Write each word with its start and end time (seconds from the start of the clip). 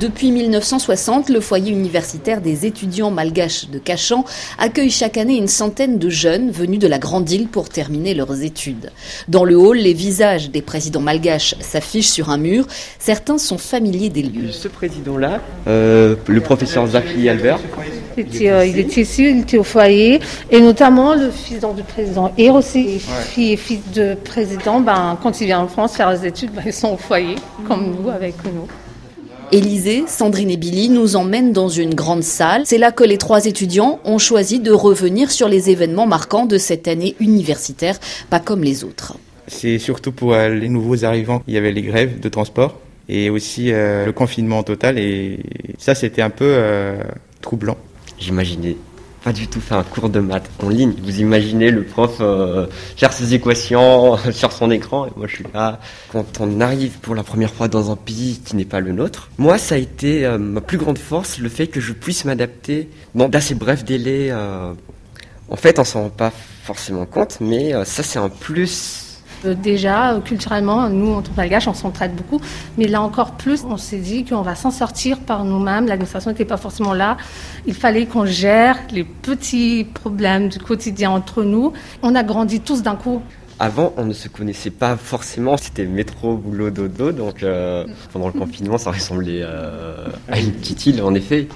Depuis 0.00 0.30
1960, 0.30 1.28
le 1.28 1.40
foyer 1.40 1.70
universitaire 1.70 2.40
des 2.40 2.64
étudiants 2.64 3.10
malgaches 3.10 3.68
de 3.68 3.78
Cachan 3.78 4.24
accueille 4.58 4.90
chaque 4.90 5.18
année 5.18 5.36
une 5.36 5.48
centaine 5.48 5.98
de 5.98 6.08
jeunes 6.08 6.50
venus 6.50 6.78
de 6.78 6.86
la 6.86 6.98
Grande 6.98 7.30
Île 7.30 7.46
pour 7.46 7.68
terminer 7.68 8.14
leurs 8.14 8.42
études. 8.42 8.90
Dans 9.28 9.44
le 9.44 9.56
hall, 9.56 9.76
les 9.76 9.92
visages 9.92 10.50
des 10.50 10.62
présidents 10.62 11.00
malgaches 11.00 11.54
s'affichent 11.60 12.08
sur 12.08 12.30
un 12.30 12.38
mur. 12.38 12.66
Certains 12.98 13.36
sont 13.36 13.58
familiers 13.58 14.08
des 14.08 14.22
lieux. 14.22 14.50
Ce 14.50 14.66
président-là, 14.66 15.40
euh, 15.68 16.16
le 16.26 16.40
professeur 16.40 16.86
Zaki 16.86 17.28
Albert, 17.28 17.60
il 18.16 18.20
était, 18.22 18.50
euh, 18.50 18.64
il 18.64 18.78
était 18.78 19.02
ici, 19.02 19.28
il 19.28 19.40
était 19.40 19.58
au 19.58 19.64
foyer, 19.64 20.20
et 20.50 20.60
notamment 20.60 21.14
le 21.14 21.30
fils 21.30 21.60
du 21.76 21.82
président 21.82 22.32
et 22.38 22.50
aussi 22.50 22.98
fille 22.98 23.52
et 23.52 23.56
fils 23.56 23.80
de 23.94 24.14
président, 24.14 24.80
ben, 24.80 25.18
quand 25.22 25.40
il 25.40 25.46
vient 25.46 25.60
en 25.60 25.68
France 25.68 25.96
faire 25.96 26.10
les 26.10 26.26
études, 26.26 26.52
ben, 26.52 26.62
ils 26.64 26.72
sont 26.72 26.94
au 26.94 26.96
foyer, 26.96 27.36
comme 27.68 27.94
nous, 27.94 28.08
avec 28.08 28.34
nous. 28.44 28.66
Élisée, 29.52 30.04
Sandrine 30.06 30.50
et 30.50 30.56
Billy 30.56 30.88
nous 30.88 31.14
emmènent 31.14 31.52
dans 31.52 31.68
une 31.68 31.94
grande 31.94 32.22
salle. 32.22 32.62
C'est 32.64 32.78
là 32.78 32.90
que 32.90 33.04
les 33.04 33.18
trois 33.18 33.44
étudiants 33.44 34.00
ont 34.06 34.16
choisi 34.16 34.60
de 34.60 34.72
revenir 34.72 35.30
sur 35.30 35.46
les 35.46 35.68
événements 35.68 36.06
marquants 36.06 36.46
de 36.46 36.56
cette 36.56 36.88
année 36.88 37.14
universitaire, 37.20 37.98
pas 38.30 38.40
comme 38.40 38.64
les 38.64 38.82
autres. 38.82 39.18
C'est 39.48 39.78
surtout 39.78 40.10
pour 40.10 40.32
euh, 40.32 40.48
les 40.48 40.70
nouveaux 40.70 41.04
arrivants. 41.04 41.42
Il 41.46 41.52
y 41.52 41.58
avait 41.58 41.72
les 41.72 41.82
grèves 41.82 42.18
de 42.18 42.28
transport 42.30 42.80
et 43.10 43.28
aussi 43.28 43.72
euh, 43.72 44.06
le 44.06 44.12
confinement 44.12 44.62
total 44.62 44.98
et 44.98 45.40
ça 45.76 45.94
c'était 45.94 46.22
un 46.22 46.30
peu 46.30 46.46
euh, 46.48 47.02
troublant. 47.42 47.76
J'imaginais 48.18 48.76
pas 49.22 49.32
du 49.32 49.46
tout 49.48 49.60
faire 49.60 49.78
un 49.78 49.84
cours 49.84 50.08
de 50.08 50.20
maths 50.20 50.50
en 50.62 50.68
ligne. 50.68 50.94
Vous 51.02 51.20
imaginez 51.20 51.70
le 51.70 51.84
prof 51.84 52.16
euh, 52.20 52.66
faire 52.96 53.12
ses 53.12 53.34
équations 53.34 54.16
sur 54.32 54.52
son 54.52 54.70
écran 54.70 55.06
et 55.06 55.10
moi 55.16 55.26
je 55.26 55.36
suis 55.36 55.46
là. 55.54 55.80
Quand 56.10 56.40
on 56.40 56.60
arrive 56.60 56.98
pour 57.00 57.14
la 57.14 57.22
première 57.22 57.52
fois 57.52 57.68
dans 57.68 57.90
un 57.90 57.96
pays 57.96 58.40
qui 58.44 58.56
n'est 58.56 58.64
pas 58.64 58.80
le 58.80 58.92
nôtre, 58.92 59.30
moi 59.38 59.58
ça 59.58 59.76
a 59.76 59.78
été 59.78 60.24
euh, 60.24 60.38
ma 60.38 60.60
plus 60.60 60.78
grande 60.78 60.98
force, 60.98 61.38
le 61.38 61.48
fait 61.48 61.68
que 61.68 61.80
je 61.80 61.92
puisse 61.92 62.24
m'adapter 62.24 62.88
dans 63.14 63.28
d'assez 63.28 63.54
brefs 63.54 63.84
délais. 63.84 64.28
Euh. 64.30 64.72
En 65.48 65.56
fait, 65.56 65.78
on 65.78 65.84
s'en 65.84 66.04
rend 66.04 66.08
pas 66.08 66.32
forcément 66.64 67.04
compte, 67.04 67.38
mais 67.40 67.72
ça 67.84 68.02
c'est 68.02 68.18
un 68.18 68.30
plus 68.30 69.11
euh, 69.11 69.11
déjà, 69.44 70.20
culturellement, 70.24 70.88
nous, 70.88 71.12
en 71.12 71.22
que 71.22 71.68
on 71.68 71.74
s'entraide 71.74 72.14
beaucoup. 72.14 72.40
Mais 72.78 72.86
là 72.86 73.02
encore 73.02 73.32
plus, 73.32 73.64
on 73.64 73.76
s'est 73.76 73.98
dit 73.98 74.24
qu'on 74.24 74.42
va 74.42 74.54
s'en 74.54 74.70
sortir 74.70 75.18
par 75.18 75.44
nous-mêmes. 75.44 75.86
L'administration 75.86 76.30
n'était 76.30 76.44
pas 76.44 76.56
forcément 76.56 76.94
là. 76.94 77.16
Il 77.66 77.74
fallait 77.74 78.06
qu'on 78.06 78.26
gère 78.26 78.78
les 78.90 79.04
petits 79.04 79.84
problèmes 79.84 80.48
du 80.48 80.58
quotidien 80.58 81.10
entre 81.10 81.42
nous. 81.42 81.72
On 82.02 82.14
a 82.14 82.22
grandi 82.22 82.60
tous 82.60 82.82
d'un 82.82 82.96
coup. 82.96 83.22
Avant, 83.58 83.92
on 83.96 84.04
ne 84.04 84.12
se 84.12 84.28
connaissait 84.28 84.70
pas 84.70 84.96
forcément. 84.96 85.56
C'était 85.56 85.84
métro, 85.84 86.36
boulot, 86.36 86.70
dodo. 86.70 87.12
Donc, 87.12 87.42
euh, 87.42 87.86
pendant 88.12 88.26
le 88.26 88.32
confinement, 88.32 88.78
ça 88.78 88.90
ressemblait 88.90 89.40
euh, 89.42 90.06
à 90.28 90.40
une 90.40 90.52
petite 90.52 90.86
île, 90.86 91.02
en 91.02 91.14
effet. 91.14 91.48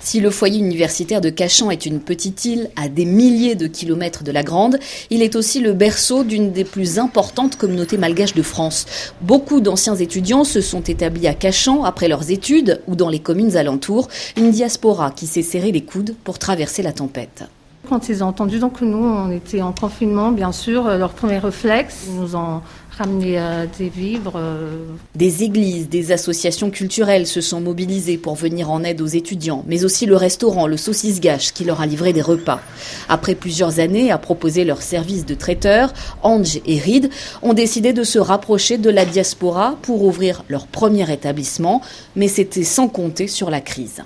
Si 0.00 0.20
le 0.20 0.30
foyer 0.30 0.58
universitaire 0.58 1.20
de 1.20 1.30
Cachan 1.30 1.70
est 1.70 1.84
une 1.84 2.00
petite 2.00 2.44
île 2.44 2.70
à 2.76 2.88
des 2.88 3.04
milliers 3.04 3.56
de 3.56 3.66
kilomètres 3.66 4.22
de 4.22 4.32
la 4.32 4.42
Grande, 4.42 4.78
il 5.10 5.22
est 5.22 5.36
aussi 5.36 5.60
le 5.60 5.72
berceau 5.72 6.24
d'une 6.24 6.52
des 6.52 6.64
plus 6.64 6.98
importantes 6.98 7.56
communautés 7.56 7.98
malgaches 7.98 8.34
de 8.34 8.42
France. 8.42 8.86
Beaucoup 9.20 9.60
d'anciens 9.60 9.96
étudiants 9.96 10.44
se 10.44 10.60
sont 10.60 10.82
établis 10.82 11.26
à 11.26 11.34
Cachan 11.34 11.84
après 11.84 12.08
leurs 12.08 12.30
études 12.30 12.80
ou 12.86 12.94
dans 12.96 13.08
les 13.08 13.18
communes 13.18 13.56
alentours, 13.56 14.08
une 14.36 14.50
diaspora 14.50 15.10
qui 15.10 15.26
s'est 15.26 15.42
serré 15.42 15.72
les 15.72 15.82
coudes 15.82 16.14
pour 16.24 16.38
traverser 16.38 16.82
la 16.82 16.92
tempête. 16.92 17.44
Quand 17.88 18.10
ils 18.10 18.22
ont 18.22 18.26
entendu 18.26 18.58
donc 18.58 18.80
que 18.80 18.84
nous, 18.84 19.02
on 19.02 19.30
était 19.30 19.62
en 19.62 19.72
confinement, 19.72 20.30
bien 20.30 20.52
sûr, 20.52 20.86
euh, 20.86 20.98
leur 20.98 21.12
premier 21.12 21.38
réflexe, 21.38 22.04
ils 22.06 22.20
nous 22.20 22.36
ont 22.36 22.60
ramené 22.98 23.38
euh, 23.38 23.64
des 23.78 23.88
vivres. 23.88 24.34
Euh. 24.36 24.84
Des 25.14 25.42
églises, 25.42 25.88
des 25.88 26.12
associations 26.12 26.70
culturelles 26.70 27.26
se 27.26 27.40
sont 27.40 27.62
mobilisées 27.62 28.18
pour 28.18 28.34
venir 28.34 28.70
en 28.70 28.84
aide 28.84 29.00
aux 29.00 29.06
étudiants, 29.06 29.64
mais 29.66 29.86
aussi 29.86 30.04
le 30.04 30.16
restaurant, 30.16 30.66
le 30.66 30.76
Saucisse 30.76 31.20
Gâche, 31.20 31.54
qui 31.54 31.64
leur 31.64 31.80
a 31.80 31.86
livré 31.86 32.12
des 32.12 32.20
repas. 32.20 32.60
Après 33.08 33.34
plusieurs 33.34 33.80
années 33.80 34.10
à 34.10 34.18
proposer 34.18 34.64
leur 34.66 34.82
service 34.82 35.24
de 35.24 35.34
traiteur, 35.34 35.94
Ange 36.22 36.60
et 36.66 36.78
Reed 36.78 37.08
ont 37.40 37.54
décidé 37.54 37.94
de 37.94 38.04
se 38.04 38.18
rapprocher 38.18 38.76
de 38.76 38.90
la 38.90 39.06
diaspora 39.06 39.76
pour 39.80 40.04
ouvrir 40.04 40.44
leur 40.48 40.66
premier 40.66 41.10
établissement, 41.10 41.80
mais 42.16 42.28
c'était 42.28 42.64
sans 42.64 42.88
compter 42.88 43.28
sur 43.28 43.48
la 43.48 43.62
crise. 43.62 44.02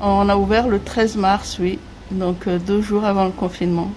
On 0.00 0.30
a 0.30 0.36
ouvert 0.36 0.68
le 0.68 0.78
13 0.78 1.16
mars, 1.16 1.58
oui 1.60 1.78
donc 2.10 2.46
euh, 2.46 2.58
deux 2.58 2.80
jours 2.80 3.04
avant 3.04 3.24
le 3.24 3.30
confinement. 3.30 3.90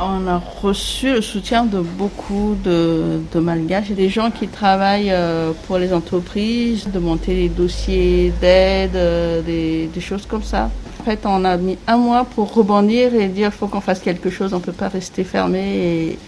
On 0.00 0.26
a 0.26 0.42
reçu 0.60 1.12
le 1.12 1.22
soutien 1.22 1.64
de 1.64 1.78
beaucoup 1.78 2.56
de, 2.64 3.20
malgaches 3.34 3.90
et 3.90 3.94
des 3.94 4.08
gens 4.08 4.32
qui 4.32 4.48
travaillent 4.48 5.12
euh, 5.12 5.52
pour 5.66 5.78
les 5.78 5.92
entreprises, 5.92 6.88
de 6.92 6.98
monter 6.98 7.34
des 7.34 7.48
dossiers 7.48 8.32
d'aide, 8.40 8.96
euh, 8.96 9.40
des, 9.42 10.00
choses 10.00 10.26
comme 10.26 10.42
ça. 10.42 10.68
En 11.00 11.04
fait, 11.04 11.20
on 11.24 11.44
a 11.44 11.56
mis 11.56 11.78
un 11.86 11.96
mois 11.96 12.24
pour 12.24 12.52
rebondir 12.52 13.14
et 13.14 13.28
dire 13.28 13.52
faut 13.52 13.68
qu'on 13.68 13.80
fasse 13.80 14.00
quelque 14.00 14.30
chose, 14.30 14.52
on 14.52 14.58
ne 14.58 14.62
peut 14.62 14.72
pas 14.72 14.88
rester 14.88 15.22
fermé 15.22 16.18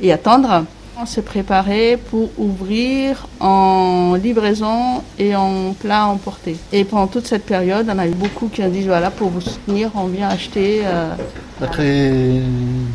et 0.00 0.12
attendre. 0.12 0.64
On 1.02 1.06
s'est 1.06 1.22
préparé 1.22 1.96
pour 1.96 2.28
ouvrir 2.36 3.26
en 3.40 4.16
livraison 4.22 5.02
et 5.18 5.34
en 5.34 5.72
plat 5.72 6.06
emporté. 6.06 6.56
Et 6.72 6.84
pendant 6.84 7.06
toute 7.06 7.26
cette 7.26 7.46
période, 7.46 7.86
on 7.90 7.98
a 7.98 8.06
eu 8.06 8.10
beaucoup 8.10 8.48
qui 8.48 8.62
ont 8.62 8.68
dit 8.68 8.82
voilà, 8.82 9.10
pour 9.10 9.30
vous 9.30 9.40
soutenir, 9.40 9.90
on 9.94 10.08
vient 10.08 10.28
acheter. 10.28 10.82
Euh, 10.84 11.14
Après, 11.62 12.12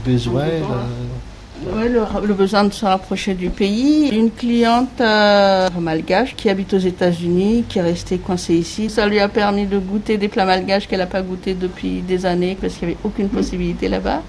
besoin. 0.06 0.44
Oui, 1.74 1.90
le, 1.90 2.34
besoin 2.36 2.66
de 2.66 2.74
se 2.74 2.86
rapprocher 2.86 3.34
du 3.34 3.50
pays. 3.50 4.10
Une 4.10 4.30
cliente 4.30 5.02
euh, 5.02 5.68
malgache 5.80 6.36
qui 6.36 6.48
habite 6.48 6.76
aux 6.76 6.78
États-Unis, 6.78 7.64
qui 7.68 7.80
est 7.80 7.82
restée 7.82 8.20
coincée 8.20 8.54
ici. 8.54 8.92
Ça 8.92 9.08
lui 9.08 9.20
a 9.20 9.30
permis 9.30 9.66
de 9.66 9.80
goûter 9.80 10.20
des 10.20 10.28
plats 10.28 10.46
malgaches 10.46 10.88
qu'elle 10.88 11.00
n'a 11.00 11.08
pas 11.08 11.24
goûté 11.24 11.56
depuis 11.56 12.02
des 12.02 12.28
années 12.28 12.56
parce 12.60 12.76
qu'il 12.76 12.88
n'y 12.88 12.94
avait 12.94 13.04
aucune 13.04 13.30
possibilité 13.30 13.88
là-bas. 13.88 14.22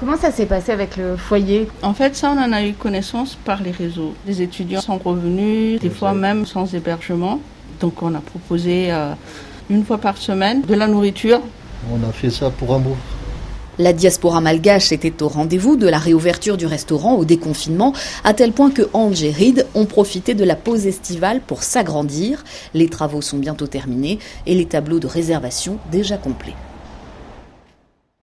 Comment 0.00 0.16
ça 0.16 0.32
s'est 0.32 0.46
passé 0.46 0.72
avec 0.72 0.96
le 0.96 1.18
foyer? 1.18 1.68
En 1.82 1.92
fait, 1.92 2.16
ça, 2.16 2.34
on 2.34 2.42
en 2.42 2.52
a 2.52 2.64
eu 2.64 2.72
connaissance 2.72 3.36
par 3.44 3.62
les 3.62 3.70
réseaux. 3.70 4.14
Les 4.26 4.40
étudiants 4.40 4.80
sont 4.80 4.96
revenus, 4.96 5.78
des 5.78 5.90
fois 5.90 6.14
même 6.14 6.46
sans 6.46 6.74
hébergement. 6.74 7.38
Donc, 7.80 8.02
on 8.02 8.14
a 8.14 8.20
proposé 8.20 8.90
euh, 8.90 9.12
une 9.68 9.84
fois 9.84 9.98
par 9.98 10.16
semaine 10.16 10.62
de 10.62 10.74
la 10.74 10.86
nourriture. 10.86 11.42
On 11.92 12.08
a 12.08 12.12
fait 12.12 12.30
ça 12.30 12.48
pour 12.48 12.72
amour. 12.72 12.96
La 13.78 13.92
diaspora 13.92 14.40
malgache 14.40 14.90
était 14.90 15.22
au 15.22 15.28
rendez-vous 15.28 15.76
de 15.76 15.86
la 15.86 15.98
réouverture 15.98 16.56
du 16.56 16.64
restaurant 16.64 17.16
au 17.16 17.26
déconfinement, 17.26 17.92
à 18.24 18.32
tel 18.32 18.52
point 18.52 18.70
que 18.70 18.88
Ange 18.94 19.22
et 19.22 19.30
Reed 19.30 19.66
ont 19.74 19.84
profité 19.84 20.32
de 20.32 20.44
la 20.44 20.56
pause 20.56 20.86
estivale 20.86 21.42
pour 21.46 21.62
s'agrandir. 21.62 22.42
Les 22.72 22.88
travaux 22.88 23.20
sont 23.20 23.36
bientôt 23.36 23.66
terminés 23.66 24.18
et 24.46 24.54
les 24.54 24.64
tableaux 24.64 24.98
de 24.98 25.06
réservation 25.06 25.76
déjà 25.92 26.16
complets. 26.16 26.56